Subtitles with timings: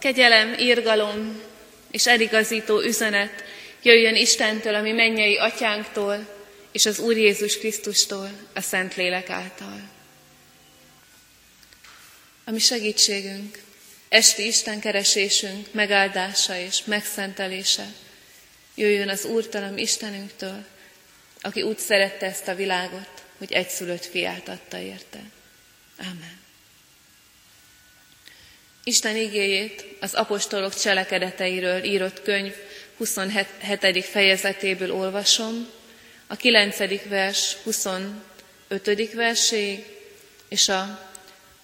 [0.00, 1.42] Kegyelem, írgalom
[1.90, 3.44] és eligazító üzenet
[3.82, 6.38] jöjjön Istentől, ami mennyei atyánktól,
[6.72, 9.88] és az Úr Jézus Krisztustól, a Szentlélek által.
[12.44, 13.58] Ami segítségünk,
[14.08, 17.86] esti Isten keresésünk megáldása és megszentelése
[18.74, 20.64] jöjjön az Úrtalam Istenünktől,
[21.40, 25.20] aki úgy szerette ezt a világot, hogy egyszülött fiát adta érte.
[25.98, 26.39] Amen.
[28.84, 32.54] Isten igéjét az apostolok cselekedeteiről írott könyv
[32.96, 34.04] 27.
[34.04, 35.70] fejezetéből olvasom,
[36.26, 37.08] a 9.
[37.08, 39.12] vers 25.
[39.12, 39.84] verséig,
[40.48, 41.08] és a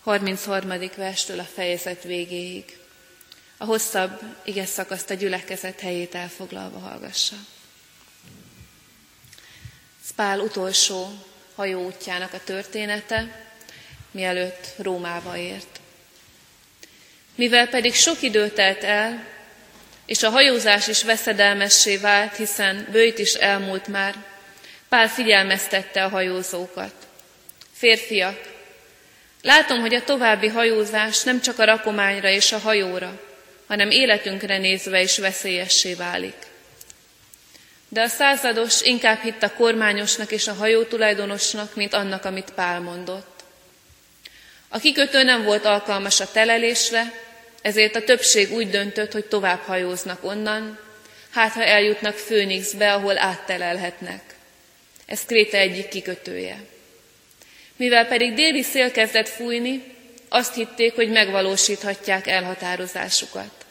[0.02, 0.72] 33.
[0.96, 2.78] verstől a fejezet végéig.
[3.56, 7.36] A hosszabb ige szakaszt a gyülekezet helyét elfoglalva hallgassa.
[10.08, 11.24] Spál utolsó
[11.54, 13.46] hajóútjának a története,
[14.10, 15.80] mielőtt Rómába ért.
[17.36, 19.24] Mivel pedig sok idő telt el,
[20.06, 24.14] és a hajózás is veszedelmessé vált, hiszen bőjt is elmúlt már,
[24.88, 26.92] Pál figyelmeztette a hajózókat.
[27.72, 28.40] Férfiak,
[29.42, 33.20] látom, hogy a további hajózás nem csak a rakományra és a hajóra,
[33.66, 36.36] hanem életünkre nézve is veszélyessé válik.
[37.88, 42.80] De a százados inkább hitt a kormányosnak és a hajó tulajdonosnak, mint annak, amit Pál
[42.80, 43.44] mondott.
[44.68, 47.12] A kikötő nem volt alkalmas a telelésre,
[47.66, 50.78] ezért a többség úgy döntött, hogy tovább hajóznak onnan,
[51.30, 54.22] hát ha eljutnak Főnixbe, ahol áttelelhetnek.
[55.06, 56.56] Ez Kréta egyik kikötője.
[57.76, 59.82] Mivel pedig déli szél kezdett fújni,
[60.28, 63.64] azt hitték, hogy megvalósíthatják elhatározásukat.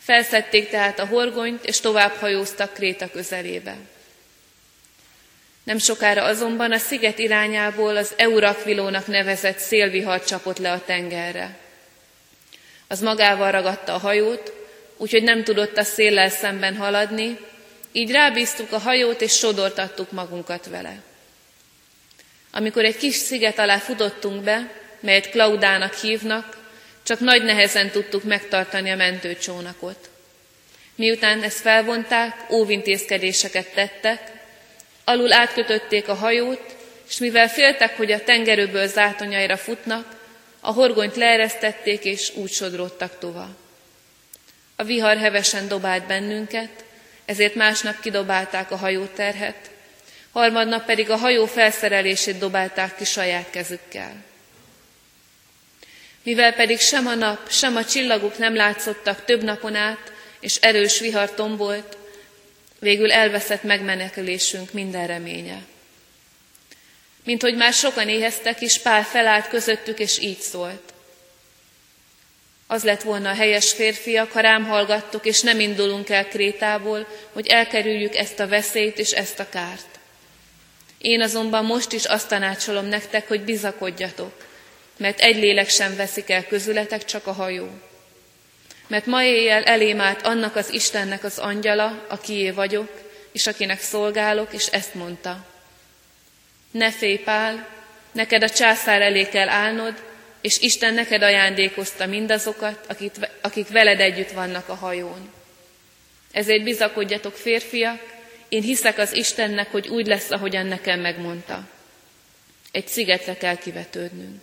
[0.00, 3.76] Felszedték tehát a horgonyt, és tovább hajóztak Kréta közelébe.
[5.62, 11.62] Nem sokára azonban a sziget irányából az Eurakvilónak nevezett szélvihar csapott le a tengerre.
[12.94, 14.52] Az magával ragadta a hajót,
[14.96, 17.38] úgyhogy nem tudott a széllel szemben haladni,
[17.92, 21.02] így rábíztuk a hajót, és sodortattuk magunkat vele.
[22.52, 26.56] Amikor egy kis sziget alá futottunk be, melyet Klaudának hívnak,
[27.02, 30.08] csak nagy nehezen tudtuk megtartani a mentőcsónakot.
[30.94, 34.32] Miután ezt felvonták, óvintézkedéseket tettek,
[35.04, 36.76] alul átkötötték a hajót,
[37.08, 40.22] és mivel féltek, hogy a tengerőből zátonyára futnak,
[40.66, 43.54] a horgonyt leeresztették, és úgy sodródtak tovább.
[44.76, 46.84] A vihar hevesen dobált bennünket,
[47.24, 49.70] ezért másnap kidobálták a hajóterhet,
[50.32, 54.24] harmadnap pedig a hajó felszerelését dobálták ki saját kezükkel.
[56.22, 61.00] Mivel pedig sem a nap, sem a csillagok nem látszottak több napon át, és erős
[61.00, 61.96] vihar tombolt,
[62.78, 65.62] végül elveszett megmenekülésünk minden reménye.
[67.24, 70.92] Mint hogy már sokan éheztek is, Pál felállt közöttük, és így szólt.
[72.66, 77.46] Az lett volna a helyes férfiak, ha rám hallgattok, és nem indulunk el Krétából, hogy
[77.46, 79.98] elkerüljük ezt a veszélyt és ezt a kárt.
[80.98, 84.46] Én azonban most is azt tanácsolom nektek, hogy bizakodjatok,
[84.96, 87.68] mert egy lélek sem veszik el közületek, csak a hajó.
[88.86, 92.90] Mert ma éjjel elém állt annak az Istennek az angyala, akié vagyok,
[93.32, 95.53] és akinek szolgálok, és ezt mondta.
[96.74, 97.68] Ne félj, Pál,
[98.12, 100.02] neked a császár elé kell állnod,
[100.40, 105.32] és Isten neked ajándékozta mindazokat, akik, akik veled együtt vannak a hajón.
[106.32, 108.00] Ezért bizakodjatok, férfiak,
[108.48, 111.68] én hiszek az Istennek, hogy úgy lesz, ahogyan nekem megmondta.
[112.72, 114.42] Egy szigetre kell kivetődnünk.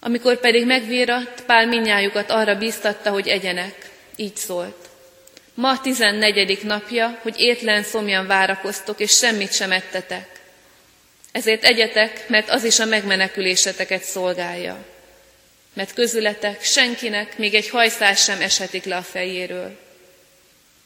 [0.00, 3.90] Amikor pedig megvíratt, Pál minnyájukat arra bíztatta, hogy egyenek.
[4.16, 4.88] Így szólt.
[5.54, 10.35] Ma tizennegyedik napja, hogy étlen szomjan várakoztok, és semmit sem ettetek.
[11.36, 14.84] Ezért egyetek, mert az is a megmeneküléseteket szolgálja.
[15.72, 19.78] Mert közületek senkinek még egy hajszás sem esetik le a fejéről.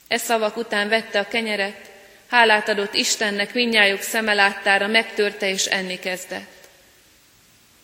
[0.08, 1.90] E szavak után vette a kenyeret,
[2.28, 6.68] hálát adott Istennek minnyájuk szeme láttára, megtörte és enni kezdett.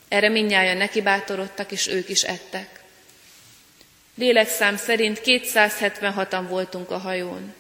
[0.09, 2.81] Erre minnyáján nekibátorodtak, és ők is ettek.
[4.15, 7.55] Lélekszám szerint 276-an voltunk a hajón.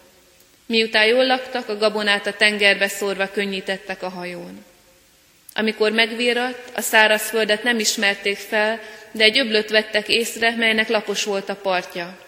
[0.66, 4.64] Miután jól laktak, a gabonát a tengerbe szórva könnyítettek a hajón.
[5.58, 8.80] Amikor megvíratt, a szárazföldet nem ismerték fel,
[9.10, 12.18] de egy öblöt vettek észre, melynek lapos volt a partja.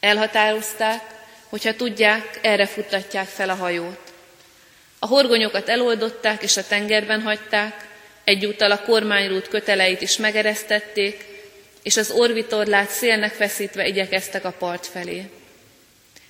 [0.00, 1.02] Elhatározták,
[1.48, 4.12] hogyha tudják, erre futtatják fel a hajót.
[4.98, 7.86] A horgonyokat eloldották és a tengerben hagyták,
[8.24, 11.24] egyúttal a kormányrút köteleit is megeresztették,
[11.82, 15.30] és az orvitorlát szélnek feszítve igyekeztek a part felé.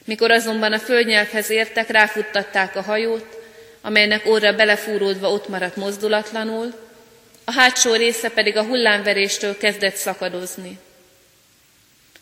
[0.04, 3.39] Mikor azonban a földnyelvhez értek, ráfuttatták a hajót,
[3.81, 6.75] amelynek óra belefúródva ott maradt mozdulatlanul,
[7.44, 10.79] a hátsó része pedig a hullámveréstől kezdett szakadozni.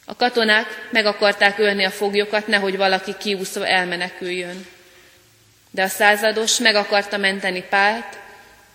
[0.04, 4.66] A katonák meg akarták ölni a foglyokat, nehogy valaki kiúszva elmeneküljön.
[5.70, 8.18] De a százados meg akarta menteni Pált,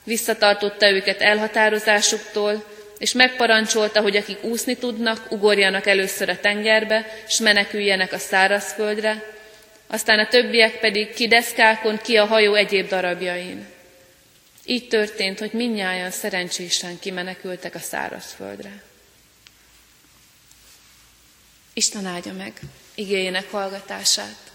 [0.03, 2.63] visszatartotta őket elhatározásuktól,
[2.97, 9.32] és megparancsolta, hogy akik úszni tudnak, ugorjanak először a tengerbe, és meneküljenek a szárazföldre,
[9.93, 13.65] aztán a többiek pedig ki deszkákon, ki a hajó egyéb darabjain.
[14.65, 18.83] Így történt, hogy minnyáján szerencsésen kimenekültek a szárazföldre.
[21.73, 22.59] Isten áldja meg
[22.95, 24.51] igényének hallgatását,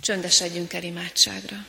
[0.00, 1.66] csöndesedjünk el imádságra.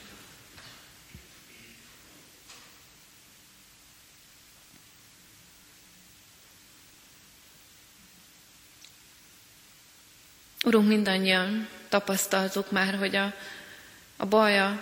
[10.63, 13.33] Urunk, mindannyian tapasztaltuk már, hogy a,
[14.17, 14.81] a baj, a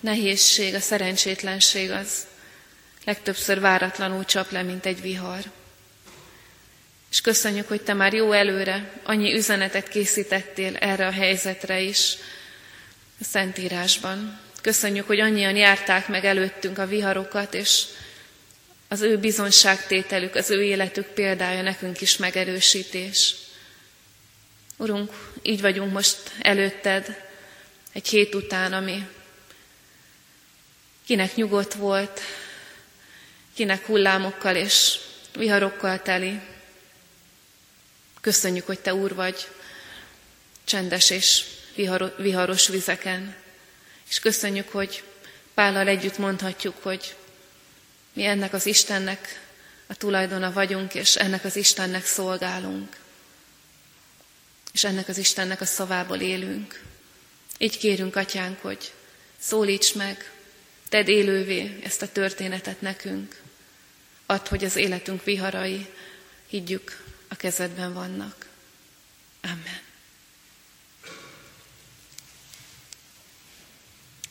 [0.00, 2.26] nehézség, a szerencsétlenség az
[3.04, 5.42] legtöbbször váratlanul csap le, mint egy vihar.
[7.10, 12.14] És köszönjük, hogy Te már jó előre annyi üzenetet készítettél erre a helyzetre is
[13.20, 14.38] a Szentírásban.
[14.60, 17.84] Köszönjük, hogy annyian járták meg előttünk a viharokat, és
[18.88, 23.34] az ő bizonságtételük, az ő életük példája nekünk is megerősítés.
[24.76, 25.12] Urunk,
[25.42, 27.24] így vagyunk most előtted
[27.92, 29.08] egy hét után, ami
[31.06, 32.20] kinek nyugodt volt,
[33.54, 34.98] kinek hullámokkal és
[35.36, 36.40] viharokkal teli.
[38.20, 39.48] Köszönjük, hogy Te Úr vagy
[40.64, 41.44] csendes és
[42.16, 43.36] viharos vizeken.
[44.08, 45.02] És köszönjük, hogy
[45.54, 47.16] Pállal együtt mondhatjuk, hogy
[48.12, 49.40] mi ennek az Istennek
[49.86, 52.96] a tulajdona vagyunk, és ennek az Istennek szolgálunk
[54.78, 56.82] és ennek az Istennek a szavából élünk.
[57.58, 58.92] Így kérünk, Atyánk, hogy
[59.38, 60.32] szólíts meg,
[60.88, 63.40] tedd élővé ezt a történetet nekünk.
[64.26, 65.86] Add, hogy az életünk viharai,
[66.46, 68.46] higgyük, a kezedben vannak.
[69.42, 69.80] Amen.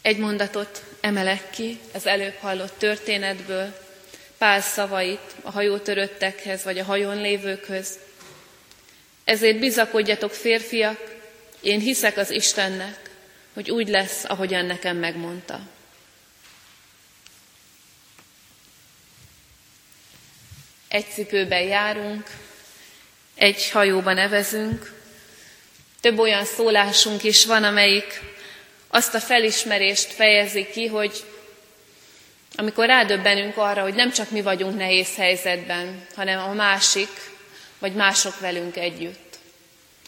[0.02, 3.86] Egy mondatot emelek ki az előbb hallott történetből,
[4.38, 8.00] Pál szavait a hajótöröttekhez vagy a hajón lévőkhöz,
[9.28, 11.16] ezért bizakodjatok férfiak,
[11.62, 13.10] én hiszek az Istennek,
[13.54, 15.60] hogy úgy lesz, ahogyan nekem megmondta.
[20.88, 22.28] Egy cipőben járunk,
[23.36, 24.94] egy hajóban evezünk,
[26.02, 28.22] több olyan szólásunk is van, amelyik
[28.88, 31.24] azt a felismerést fejezi ki, hogy
[32.56, 37.10] amikor rádöbbenünk arra, hogy nem csak mi vagyunk nehéz helyzetben, hanem a másik,
[37.80, 39.38] vagy mások velünk együtt.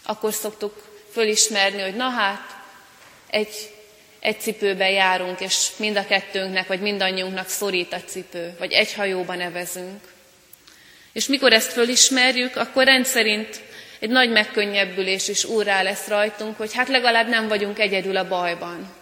[0.03, 2.57] Akkor szoktuk fölismerni, hogy na hát,
[3.29, 3.71] egy,
[4.19, 9.37] egy cipőben járunk, és mind a kettőnknek, vagy mindannyiunknak szorít a cipő, vagy egy hajóban
[9.37, 10.13] nevezünk.
[11.11, 13.61] És mikor ezt fölismerjük, akkor rendszerint
[13.99, 18.93] egy nagy megkönnyebbülés is úrrá lesz rajtunk, hogy hát legalább nem vagyunk egyedül a bajban.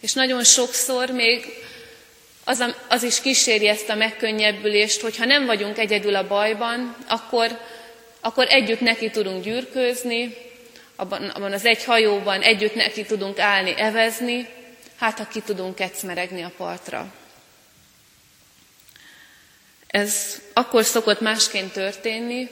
[0.00, 1.44] És nagyon sokszor még
[2.48, 7.60] az, az is kíséri ezt a megkönnyebbülést, hogy ha nem vagyunk egyedül a bajban, akkor,
[8.20, 10.36] akkor együtt neki tudunk gyűrkőzni,
[10.96, 14.48] abban, abban az egy hajóban együtt neki tudunk állni, evezni,
[14.96, 17.14] hát ha ki tudunk kecmeregni a partra.
[19.86, 22.48] Ez akkor szokott másként történni,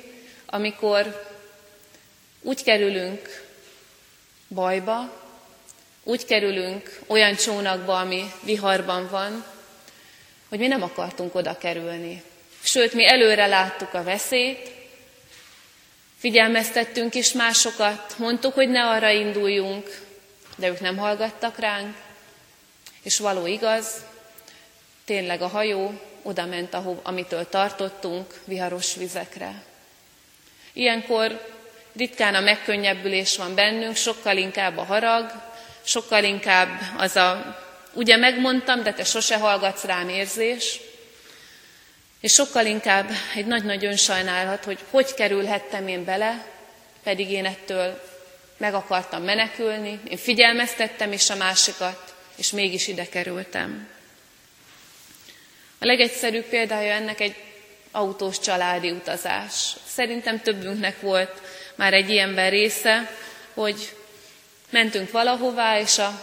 [0.47, 1.27] amikor
[2.43, 3.45] úgy kerülünk
[4.49, 5.25] bajba,
[6.03, 9.55] úgy kerülünk olyan csónakba, ami viharban van,
[10.49, 12.23] hogy mi nem akartunk oda kerülni.
[12.63, 14.71] Sőt, mi előre láttuk a veszélyt,
[16.19, 20.01] figyelmeztettünk is másokat, mondtuk, hogy ne arra induljunk,
[20.57, 21.97] de ők nem hallgattak ránk,
[23.03, 24.05] és való igaz,
[25.05, 29.63] tényleg a hajó oda ment, ahol, amitől tartottunk, viharos vizekre.
[30.73, 31.55] Ilyenkor
[31.97, 35.31] ritkán a megkönnyebbülés van bennünk, sokkal inkább a harag,
[35.83, 37.66] sokkal inkább az a
[37.97, 40.81] Ugye megmondtam, de te sose hallgatsz rám érzés,
[42.21, 46.47] és sokkal inkább egy nagy-nagy önsajnálat, hogy hogy kerülhettem én bele,
[47.03, 48.03] pedig én ettől
[48.57, 53.89] meg akartam menekülni, én figyelmeztettem is a másikat, és mégis ide kerültem.
[55.79, 57.35] A legegyszerűbb példája ennek egy
[57.91, 59.77] autós családi utazás.
[59.87, 61.41] Szerintem többünknek volt
[61.75, 63.11] már egy ilyenben része,
[63.55, 63.97] hogy
[64.71, 66.23] mentünk valahová, és, a,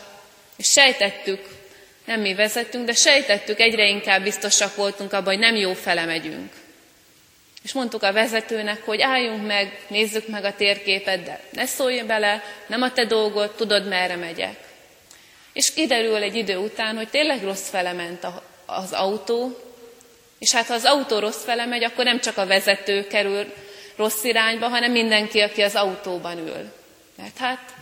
[0.55, 1.62] és sejtettük,
[2.05, 6.51] nem mi vezettünk, de sejtettük, egyre inkább biztosak voltunk abban, hogy nem jó fele megyünk.
[7.63, 12.43] És mondtuk a vezetőnek, hogy álljunk meg, nézzük meg a térképet, de ne szólj bele,
[12.67, 14.55] nem a te dolgod, tudod, merre megyek.
[15.53, 18.27] És kiderül egy idő után, hogy tényleg rossz fele ment
[18.65, 19.57] az autó,
[20.39, 23.53] és hát ha az autó rossz fele megy, akkor nem csak a vezető kerül
[23.95, 26.71] rossz irányba, hanem mindenki, aki az autóban ül.
[27.17, 27.73] Mert hát,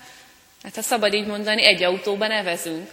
[0.63, 2.89] hát ha szabad így mondani, egy autóban evezünk,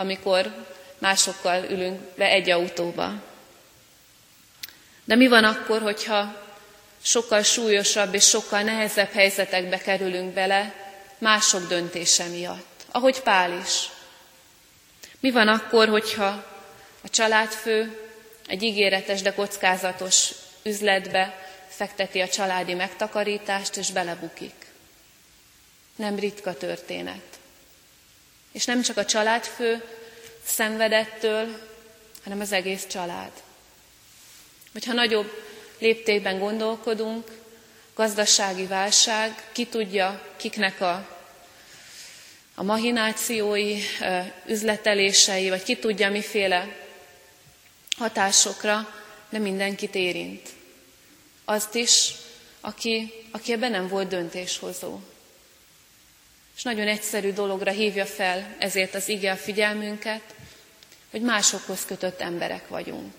[0.00, 0.66] amikor
[0.98, 3.12] másokkal ülünk be egy autóba.
[5.04, 6.48] De mi van akkor, hogyha
[7.02, 10.74] sokkal súlyosabb és sokkal nehezebb helyzetekbe kerülünk bele
[11.18, 13.88] mások döntése miatt, ahogy Pál is.
[15.20, 16.44] Mi van akkor, hogyha
[17.02, 18.08] a családfő
[18.46, 20.30] egy ígéretes, de kockázatos
[20.62, 24.66] üzletbe fekteti a családi megtakarítást, és belebukik.
[25.96, 27.39] Nem ritka történet.
[28.52, 29.84] És nem csak a családfő
[30.44, 31.68] szenvedettől,
[32.24, 33.32] hanem az egész család.
[34.72, 35.42] Vagy ha nagyobb
[35.78, 37.38] léptékben gondolkodunk,
[37.94, 41.18] gazdasági válság, ki tudja, kiknek a,
[42.54, 43.78] a mahinációi,
[44.46, 46.76] üzletelései, vagy ki tudja, miféle
[47.96, 48.94] hatásokra,
[49.28, 50.48] de mindenkit érint.
[51.44, 52.12] Azt is,
[52.60, 55.00] aki, aki ebben nem volt döntéshozó.
[56.60, 60.20] És nagyon egyszerű dologra hívja fel ezért az ige a figyelmünket,
[61.10, 63.12] hogy másokhoz kötött emberek vagyunk.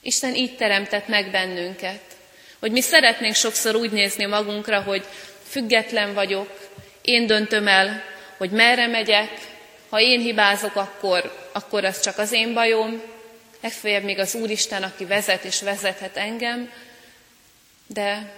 [0.00, 2.00] Isten így teremtett meg bennünket,
[2.58, 5.04] hogy mi szeretnénk sokszor úgy nézni magunkra, hogy
[5.48, 6.70] független vagyok,
[7.02, 8.02] én döntöm el,
[8.36, 9.30] hogy merre megyek,
[9.88, 13.02] ha én hibázok, akkor, akkor az csak az én bajom,
[13.60, 16.72] legfeljebb még az Úristen, aki vezet és vezethet engem,
[17.86, 18.32] de,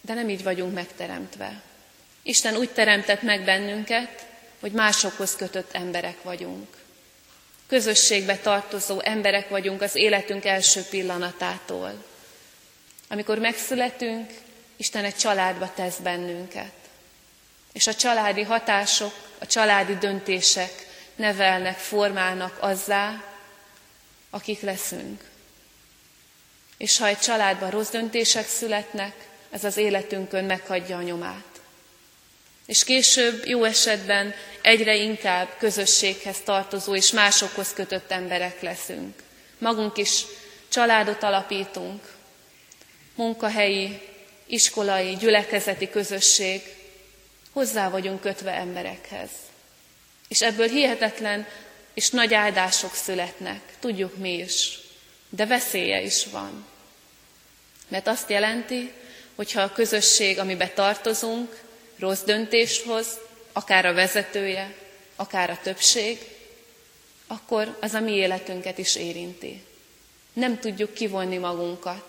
[0.00, 1.62] de nem így vagyunk megteremtve.
[2.26, 4.26] Isten úgy teremtett meg bennünket,
[4.60, 6.76] hogy másokhoz kötött emberek vagyunk.
[7.66, 12.04] Közösségbe tartozó emberek vagyunk az életünk első pillanatától.
[13.08, 14.30] Amikor megszületünk,
[14.76, 16.72] Isten egy családba tesz bennünket.
[17.72, 20.72] És a családi hatások, a családi döntések
[21.16, 23.24] nevelnek, formálnak azzá,
[24.30, 25.24] akik leszünk.
[26.76, 29.14] És ha egy családban rossz döntések születnek,
[29.50, 31.53] ez az életünkön meghagyja a nyomát.
[32.66, 39.22] És később jó esetben egyre inkább közösséghez tartozó és másokhoz kötött emberek leszünk.
[39.58, 40.24] Magunk is
[40.68, 42.02] családot alapítunk,
[43.14, 44.00] munkahelyi,
[44.46, 46.62] iskolai, gyülekezeti közösség,
[47.52, 49.30] hozzá vagyunk kötve emberekhez.
[50.28, 51.46] És ebből hihetetlen
[51.94, 54.78] és nagy áldások születnek, tudjuk mi is,
[55.28, 56.66] de veszélye is van.
[57.88, 58.92] Mert azt jelenti,
[59.34, 61.60] hogyha a közösség, amiben tartozunk,
[62.04, 63.06] rossz döntést hoz,
[63.52, 64.74] akár a vezetője,
[65.16, 66.18] akár a többség,
[67.26, 69.62] akkor az a mi életünket is érinti.
[70.32, 72.04] Nem tudjuk kivonni magunkat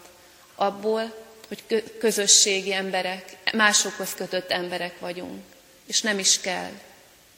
[0.55, 1.15] abból,
[1.47, 5.43] hogy közösségi emberek, másokhoz kötött emberek vagyunk.
[5.85, 6.71] És nem is kell,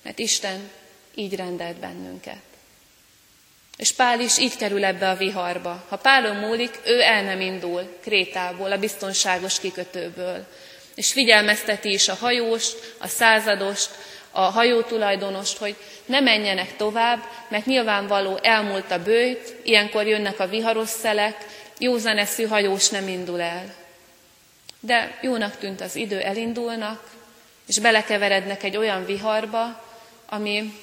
[0.02, 0.70] mert Isten
[1.16, 2.42] így rendelt bennünket.
[3.78, 5.86] És Pál is így kerül ebbe a viharba.
[5.88, 10.48] Ha Pálon múlik, ő el nem indul Krétából, a biztonságos kikötőből.
[10.98, 13.90] És figyelmezteti is a hajóst, a századost,
[14.32, 15.76] a hajótulajdonost, hogy
[16.06, 21.46] ne menjenek tovább, mert nyilvánvaló elmúlt a bőjt, ilyenkor jönnek a viharos szelek,
[21.78, 23.76] józan eszű hajós nem indul el.
[24.80, 27.10] De jónak tűnt az idő, elindulnak,
[27.68, 29.84] és belekeverednek egy olyan viharba,
[30.30, 30.74] ami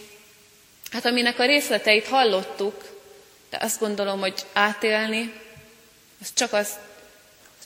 [0.94, 2.84] Hát aminek a részleteit hallottuk,
[3.50, 5.32] de azt gondolom, hogy átélni,
[6.20, 6.68] az csak, az,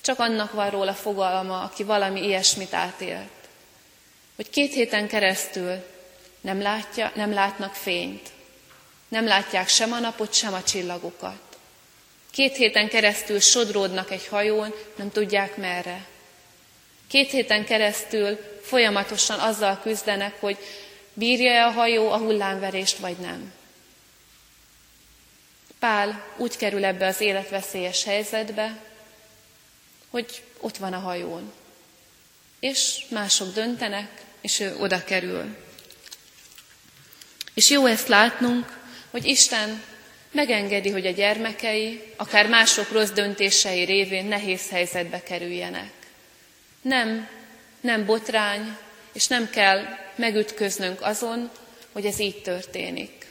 [0.08, 3.28] csak annak van róla fogalma, aki valami ilyesmit átélt.
[4.36, 5.84] Hogy két héten keresztül
[6.40, 8.28] nem, látja, nem látnak fényt,
[9.08, 11.40] nem látják sem a napot, sem a csillagokat.
[12.30, 16.06] Két héten keresztül sodródnak egy hajón, nem tudják merre.
[17.08, 20.58] Két héten keresztül folyamatosan azzal küzdenek, hogy
[21.12, 23.52] Bírja-e a hajó a hullámverést, vagy nem?
[25.78, 28.86] Pál úgy kerül ebbe az életveszélyes helyzetbe,
[30.10, 31.52] hogy ott van a hajón.
[32.60, 35.56] És mások döntenek, és ő oda kerül.
[37.54, 38.78] És jó ezt látnunk,
[39.10, 39.82] hogy Isten
[40.30, 45.92] megengedi, hogy a gyermekei, akár mások rossz döntései révén nehéz helyzetbe kerüljenek.
[46.82, 47.28] Nem,
[47.80, 48.76] nem botrány,
[49.12, 49.84] és nem kell
[50.14, 51.50] megütköznünk azon,
[51.92, 53.26] hogy ez így történik.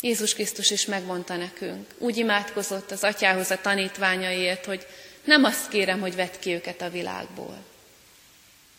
[0.00, 4.86] Jézus Krisztus is megmondta nekünk, úgy imádkozott az atyához a tanítványaiért, hogy
[5.24, 7.56] nem azt kérem, hogy vedd ki őket a világból.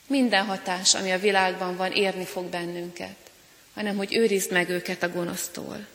[0.08, 3.16] Minden hatás, ami a világban van, érni fog bennünket,
[3.74, 5.86] hanem hogy őrizd meg őket a gonosztól.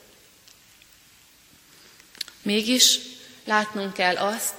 [2.43, 2.99] Mégis
[3.45, 4.55] látnunk kell azt,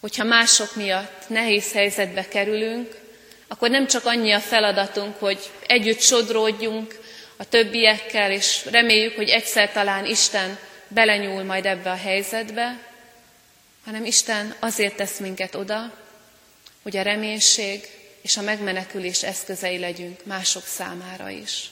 [0.00, 2.98] hogyha mások miatt nehéz helyzetbe kerülünk,
[3.48, 7.00] akkor nem csak annyi a feladatunk, hogy együtt sodródjunk
[7.36, 10.58] a többiekkel, és reméljük, hogy egyszer talán Isten
[10.88, 12.85] belenyúl majd ebbe a helyzetbe,
[13.86, 15.94] hanem Isten azért tesz minket oda,
[16.82, 17.88] hogy a reménység
[18.22, 21.70] és a megmenekülés eszközei legyünk mások számára is.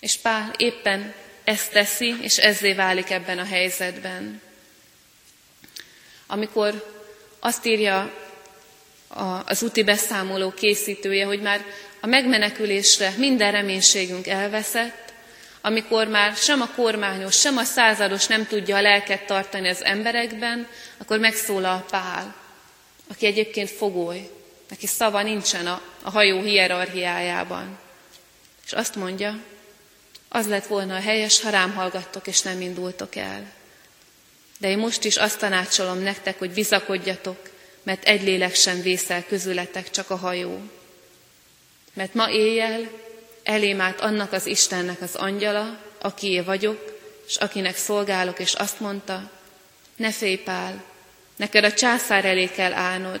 [0.00, 4.40] És Pál éppen ezt teszi, és ezzé válik ebben a helyzetben.
[6.26, 6.96] Amikor
[7.38, 8.14] azt írja
[9.44, 11.64] az úti beszámoló készítője, hogy már
[12.00, 15.07] a megmenekülésre minden reménységünk elveszett,
[15.60, 20.68] amikor már sem a kormányos, sem a százados nem tudja a lelket tartani az emberekben,
[20.98, 22.34] akkor megszólal Pál,
[23.10, 24.30] aki egyébként fogoly,
[24.68, 27.78] neki szava nincsen a, a hajó hierarchiájában.
[28.66, 29.38] És azt mondja,
[30.28, 33.52] az lett volna a helyes, ha rám hallgattok, és nem indultok el.
[34.58, 37.50] De én most is azt tanácsolom nektek, hogy bizakodjatok,
[37.82, 40.60] mert egy lélek sem vészel közületek, csak a hajó.
[41.94, 42.90] Mert ma éjjel
[43.48, 49.30] elém állt annak az Istennek az angyala, akié vagyok, és akinek szolgálok, és azt mondta,
[49.96, 50.84] ne félj Pál,
[51.36, 53.20] neked a császár elé kell állnod,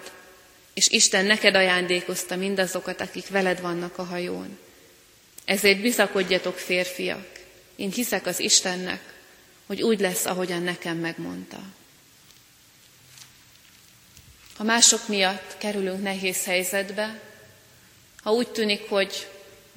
[0.74, 4.58] és Isten neked ajándékozta mindazokat, akik veled vannak a hajón.
[5.44, 7.26] Ezért bizakodjatok, férfiak,
[7.76, 9.00] én hiszek az Istennek,
[9.66, 11.60] hogy úgy lesz, ahogyan nekem megmondta.
[14.56, 17.20] Ha mások miatt kerülünk nehéz helyzetbe,
[18.22, 19.28] ha úgy tűnik, hogy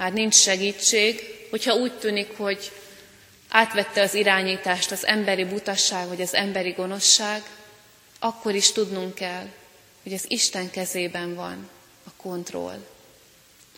[0.01, 2.71] már nincs segítség, hogyha úgy tűnik, hogy
[3.49, 7.43] átvette az irányítást az emberi butasság vagy az emberi gonoszság,
[8.19, 9.47] akkor is tudnunk kell,
[10.03, 11.69] hogy az Isten kezében van
[12.03, 12.85] a kontroll.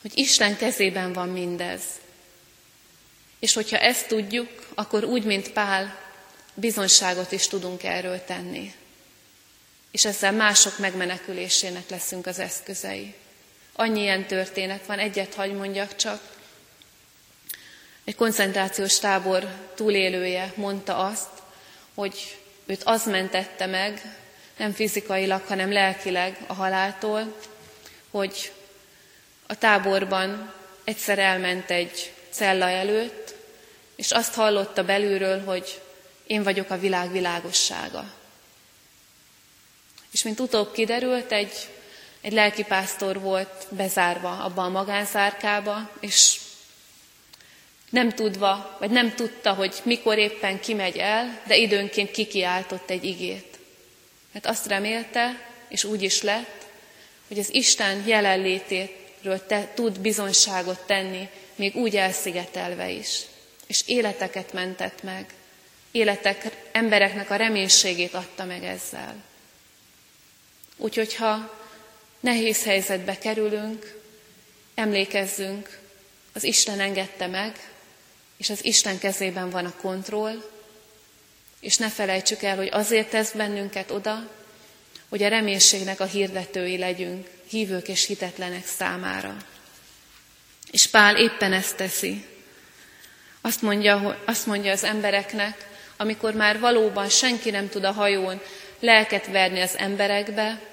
[0.01, 1.81] Hogy Isten kezében van mindez.
[3.39, 5.99] És hogyha ezt tudjuk, akkor úgy, mint Pál,
[6.53, 8.73] bizonságot is tudunk erről tenni.
[9.91, 13.13] És ezzel mások megmenekülésének leszünk az eszközei.
[13.73, 16.21] Annyi ilyen történet van, egyet hagy mondjak csak.
[18.03, 21.29] Egy koncentrációs tábor túlélője mondta azt,
[21.93, 24.01] hogy őt az mentette meg,
[24.57, 27.37] nem fizikailag, hanem lelkileg a haláltól,
[28.11, 28.51] hogy
[29.47, 30.53] a táborban
[30.83, 33.35] egyszer elment egy cella előtt,
[33.95, 35.81] és azt hallotta belülről, hogy
[36.27, 38.13] én vagyok a világ világossága.
[40.11, 41.53] És mint utóbb kiderült, egy,
[42.23, 46.39] egy lelkipásztor volt bezárva abba a magánszárkába, és
[47.89, 53.59] nem tudva, vagy nem tudta, hogy mikor éppen kimegy el, de időnként kikiáltott egy igét.
[54.31, 56.65] Mert azt remélte, és úgy is lett,
[57.27, 63.21] hogy az Isten jelenlétéről te, tud bizonyságot tenni, még úgy elszigetelve is.
[63.67, 65.25] És életeket mentett meg.
[65.91, 69.15] Életek, embereknek a reménységét adta meg ezzel.
[70.77, 71.61] Úgyhogy ha
[72.23, 73.99] nehéz helyzetbe kerülünk,
[74.75, 75.79] emlékezzünk,
[76.33, 77.69] az Isten engedte meg,
[78.37, 80.43] és az Isten kezében van a kontroll,
[81.59, 84.29] és ne felejtsük el, hogy azért tesz bennünket oda,
[85.09, 89.37] hogy a reménységnek a hirdetői legyünk, hívők és hitetlenek számára.
[90.71, 92.25] És Pál éppen ezt teszi.
[93.41, 98.41] Azt mondja, hogy, azt mondja az embereknek, amikor már valóban senki nem tud a hajón
[98.79, 100.71] lelket verni az emberekbe,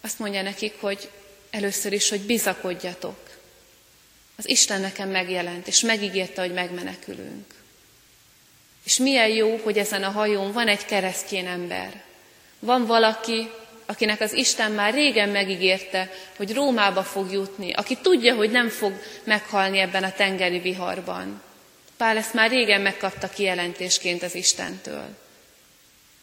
[0.00, 1.10] azt mondja nekik, hogy
[1.50, 3.30] először is, hogy bizakodjatok.
[4.36, 7.54] Az Isten nekem megjelent, és megígérte, hogy megmenekülünk.
[8.84, 12.02] És milyen jó, hogy ezen a hajón van egy keresztjén ember.
[12.58, 13.50] Van valaki,
[13.86, 18.92] akinek az Isten már régen megígérte, hogy Rómába fog jutni, aki tudja, hogy nem fog
[19.24, 21.42] meghalni ebben a tengeri viharban.
[21.96, 25.16] Pál ezt már régen megkapta kijelentésként az Istentől.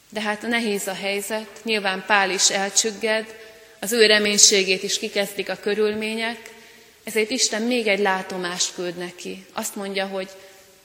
[0.09, 3.35] De hát nehéz a helyzet, nyilván Pál is elcsügged,
[3.79, 6.55] az ő reménységét is kikezdik a körülmények,
[7.03, 9.45] ezért Isten még egy látomást küld neki.
[9.53, 10.29] Azt mondja, hogy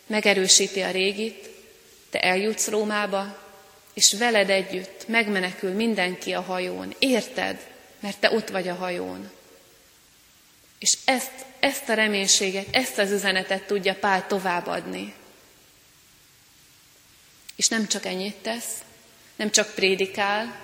[0.07, 1.49] megerősíti a régit,
[2.11, 3.43] te eljutsz Rómába,
[3.95, 6.95] és veled együtt megmenekül mindenki a hajón.
[6.99, 7.67] Érted?
[8.01, 9.31] Mert te ott vagy a hajón.
[10.79, 15.15] És ezt, ezt a reménységet, ezt az üzenetet tudja Pál továbbadni.
[17.57, 18.75] És nem csak ennyit tesz,
[19.37, 20.61] nem csak prédikál,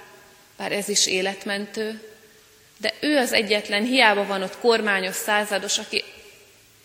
[0.56, 2.17] bár ez is életmentő,
[2.80, 6.04] de ő az egyetlen, hiába van ott kormányos százados, aki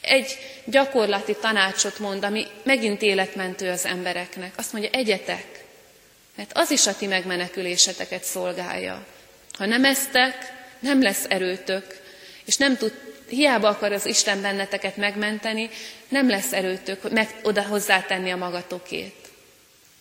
[0.01, 4.53] egy gyakorlati tanácsot mond, ami megint életmentő az embereknek.
[4.55, 5.63] Azt mondja, egyetek,
[6.35, 9.05] mert az is a ti megmeneküléseteket szolgálja.
[9.57, 12.01] Ha nem eztek, nem lesz erőtök,
[12.45, 12.93] és nem tud,
[13.27, 15.69] hiába akar az Isten benneteket megmenteni,
[16.07, 19.15] nem lesz erőtök meg, oda hozzátenni a magatokét.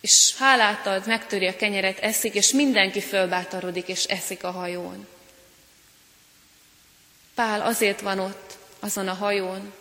[0.01, 5.07] És hálát ad, megtöri a kenyeret, eszik, és mindenki fölbátorodik, és eszik a hajón.
[7.35, 9.73] Pál azért van ott, azon a hajón,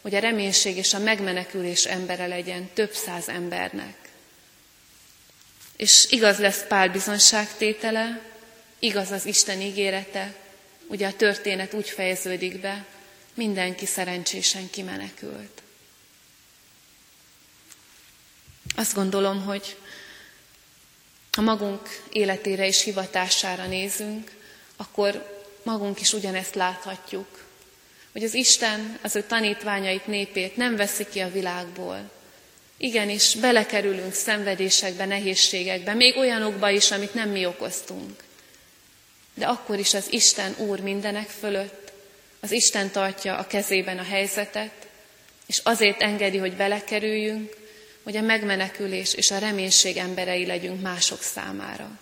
[0.00, 3.96] hogy a reménység és a megmenekülés embere legyen több száz embernek.
[5.76, 8.20] És igaz lesz Pál bizonságtétele,
[8.78, 10.34] igaz az Isten ígérete,
[10.86, 12.86] ugye a történet úgy fejeződik be,
[13.34, 15.62] mindenki szerencsésen kimenekült.
[18.76, 19.76] Azt gondolom, hogy
[21.32, 24.30] ha magunk életére és hivatására nézünk,
[24.76, 27.44] akkor magunk is ugyanezt láthatjuk,
[28.12, 32.10] hogy az Isten az ő tanítványait, népét nem veszi ki a világból.
[32.76, 38.22] Igenis, belekerülünk szenvedésekbe, nehézségekbe, még olyanokba is, amit nem mi okoztunk.
[39.34, 41.92] De akkor is az Isten Úr mindenek fölött,
[42.40, 44.88] az Isten tartja a kezében a helyzetet,
[45.46, 47.56] és azért engedi, hogy belekerüljünk,
[48.02, 51.98] hogy a megmenekülés és a reménység emberei legyünk mások számára.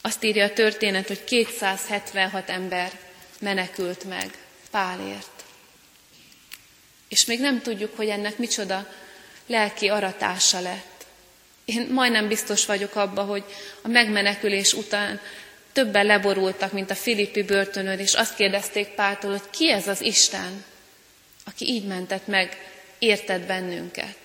[0.00, 2.98] Azt írja a történet, hogy 276 ember
[3.40, 4.38] menekült meg
[4.70, 5.44] Pálért.
[7.08, 8.88] És még nem tudjuk, hogy ennek micsoda
[9.46, 11.06] lelki aratása lett.
[11.64, 13.44] Én majdnem biztos vagyok abba, hogy
[13.82, 15.20] a megmenekülés után
[15.72, 20.64] többen leborultak, mint a Filippi börtönön, és azt kérdezték Páltól, hogy ki ez az Isten,
[21.44, 24.16] aki így mentett meg, érted bennünket.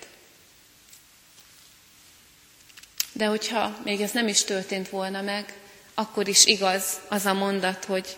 [3.12, 5.54] De hogyha még ez nem is történt volna meg,
[5.98, 8.16] akkor is igaz az a mondat, hogy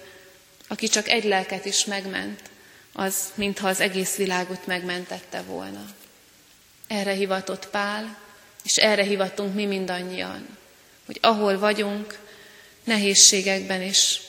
[0.69, 2.41] aki csak egy lelket is megment,
[2.93, 5.85] az mintha az egész világot megmentette volna.
[6.87, 8.19] Erre hivatott Pál,
[8.65, 10.57] és erre hivatunk mi mindannyian,
[11.07, 12.19] hogy ahol vagyunk,
[12.85, 14.21] nehézségekben és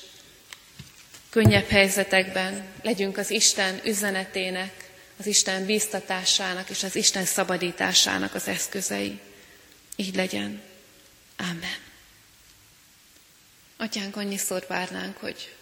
[1.30, 9.20] könnyebb helyzetekben legyünk az Isten üzenetének, az Isten bíztatásának és az Isten szabadításának az eszközei.
[9.96, 10.62] Így legyen.
[11.38, 11.89] Amen.
[13.82, 15.56] Atyánk, annyiszor várnánk, hogy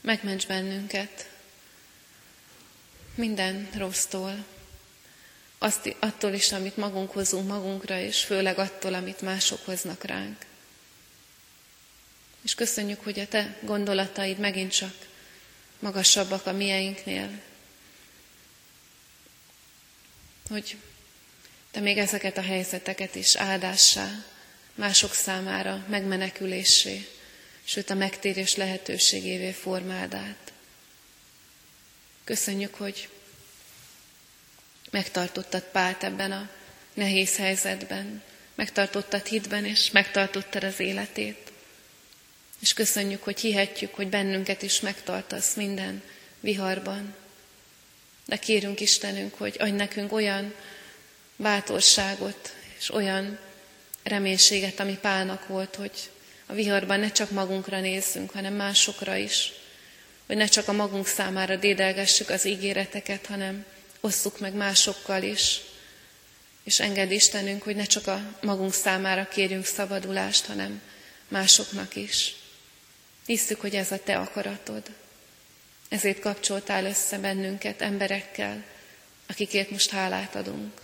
[0.00, 1.30] megments bennünket
[3.14, 4.44] minden rossztól,
[5.58, 10.46] azt, attól is, amit magunk hozunk magunkra, és főleg attól, amit mások hoznak ránk.
[12.42, 14.94] És köszönjük, hogy a te gondolataid megint csak
[15.78, 17.40] magasabbak a mieinknél.
[20.48, 20.76] Hogy
[21.70, 24.24] te még ezeket a helyzeteket is áldássá,
[24.74, 27.11] mások számára megmenekülésé,
[27.64, 30.52] sőt a megtérés lehetőségévé formáld át.
[32.24, 33.08] Köszönjük, hogy
[34.90, 36.50] megtartottad Pált ebben a
[36.94, 38.22] nehéz helyzetben,
[38.54, 41.52] megtartottad hitben, és megtartottad az életét.
[42.58, 46.02] És köszönjük, hogy hihetjük, hogy bennünket is megtartasz minden
[46.40, 47.14] viharban.
[48.26, 50.54] De kérünk Istenünk, hogy adj nekünk olyan
[51.36, 53.38] bátorságot és olyan
[54.02, 56.10] reménységet, ami Pálnak volt, hogy
[56.52, 59.52] a viharban ne csak magunkra nézzünk, hanem másokra is.
[60.26, 63.64] Hogy ne csak a magunk számára dédelgessük az ígéreteket, hanem
[64.00, 65.60] osszuk meg másokkal is.
[66.64, 70.80] És enged Istenünk, hogy ne csak a magunk számára kérjünk szabadulást, hanem
[71.28, 72.34] másoknak is.
[73.26, 74.82] Hisszük, hogy ez a Te akaratod.
[75.88, 78.64] Ezért kapcsoltál össze bennünket emberekkel,
[79.26, 80.80] akikért most hálát adunk.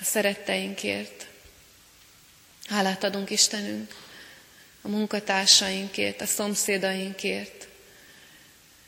[0.00, 1.26] A szeretteinkért.
[2.66, 4.08] Hálát adunk Istenünk
[4.82, 7.68] a munkatársainkért, a szomszédainkért,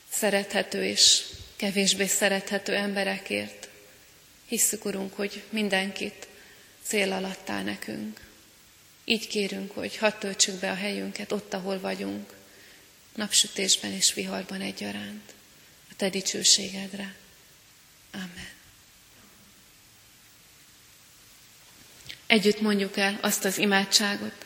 [0.09, 1.23] szerethető és
[1.55, 3.69] kevésbé szerethető emberekért.
[4.45, 6.27] Hisszük, Urunk, hogy mindenkit
[6.83, 8.19] cél alatt áll nekünk.
[9.05, 12.33] Így kérünk, hogy hadd töltsük be a helyünket ott, ahol vagyunk,
[13.15, 15.33] napsütésben és viharban egyaránt,
[15.89, 17.15] a Te dicsőségedre.
[18.11, 18.51] Amen.
[22.25, 24.45] Együtt mondjuk el azt az imádságot,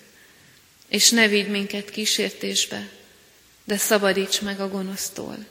[0.91, 2.89] És ne vigy minket kísértésbe,
[3.63, 5.45] de szabadíts meg a gonosztól,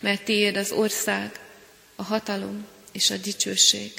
[0.00, 1.40] mert tiéd az ország,
[1.96, 3.92] a hatalom és a dicsőség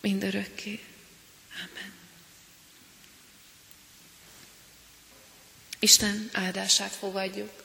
[0.00, 0.80] mindörökké.
[1.54, 1.92] Amen.
[5.78, 7.62] Isten áldását fogadjuk.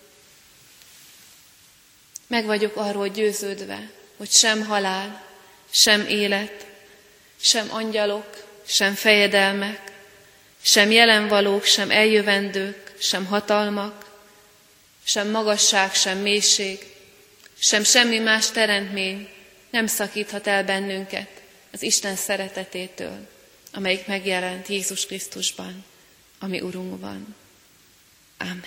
[2.27, 5.25] Meg vagyok arról győződve, hogy sem halál,
[5.69, 6.67] sem élet,
[7.35, 9.84] sem angyalok, sem fejedelmek,
[10.65, 14.19] sem jelenvalók, sem eljövendők, sem hatalmak,
[15.03, 16.85] sem magasság, sem mélység,
[17.59, 19.29] sem semmi más teremtmény
[19.69, 21.29] nem szakíthat el bennünket
[21.71, 23.27] az Isten szeretetétől,
[23.73, 25.85] amelyik megjelent Jézus Krisztusban,
[26.39, 27.35] ami Urunkban.
[28.37, 28.65] Amen.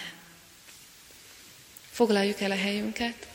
[1.91, 3.27] Foglaljuk el a helyünket.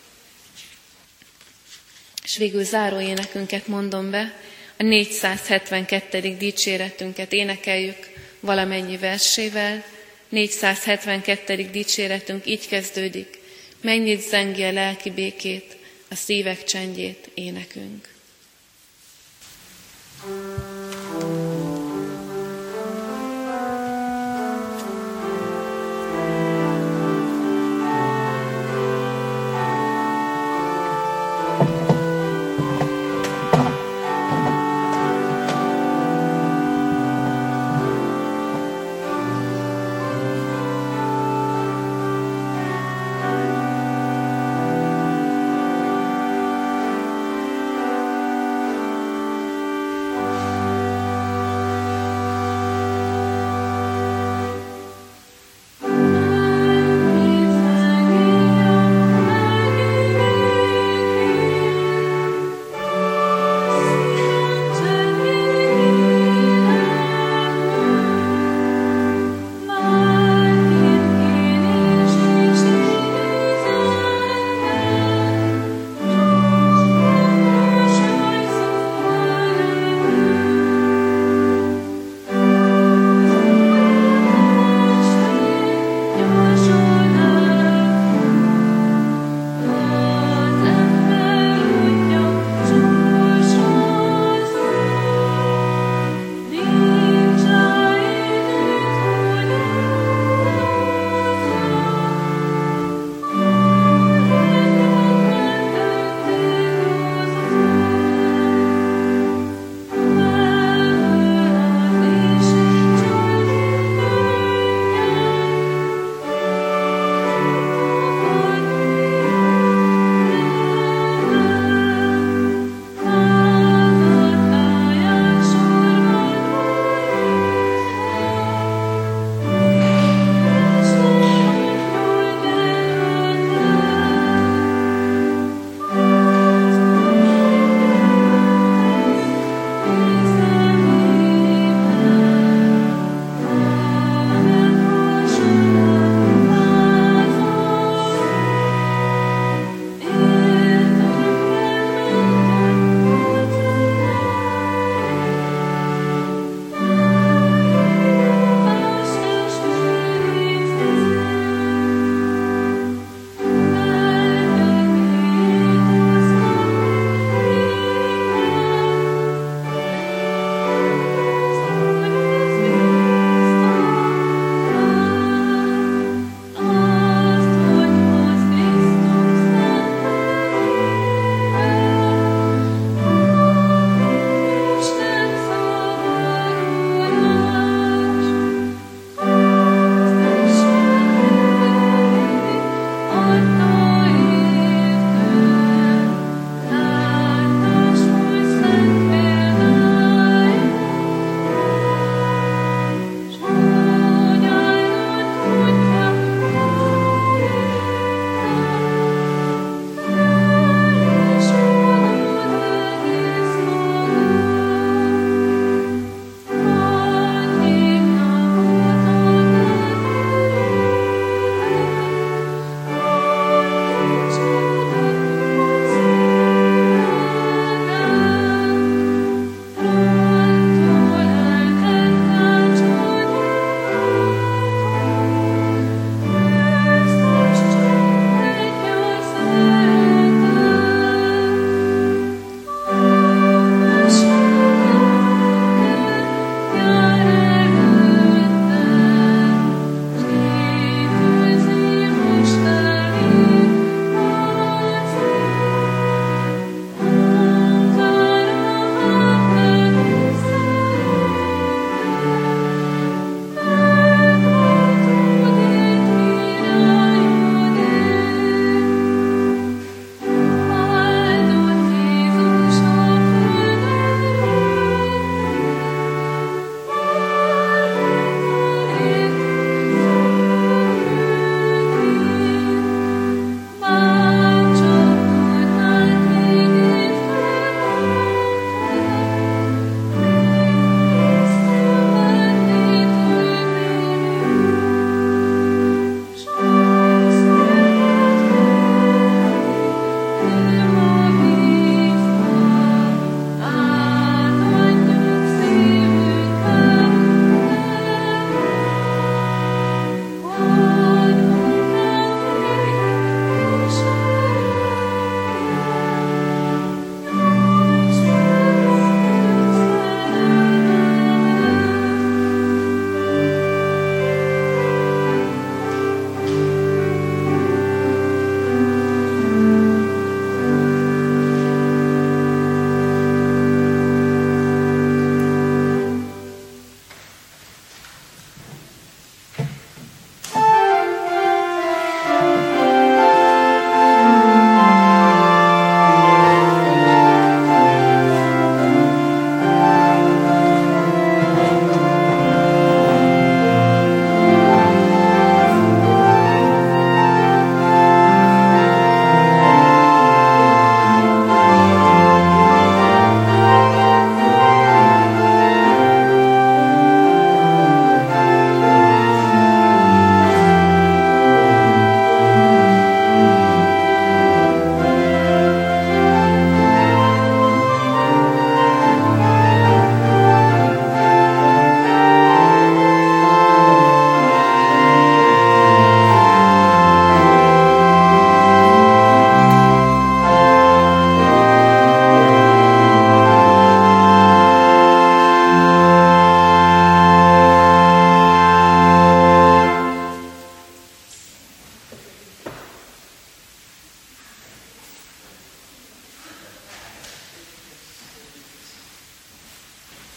[2.23, 4.39] És végül záró énekünket mondom be,
[4.77, 6.37] a 472.
[6.37, 8.11] dicséretünket énekeljük
[8.43, 9.83] valamennyi versével.
[10.29, 11.69] 472.
[11.71, 13.39] dicséretünk így kezdődik,
[13.81, 15.77] mennyit zengi a lelki békét,
[16.09, 18.11] a szívek csendjét énekünk.
[20.25, 20.72] thank you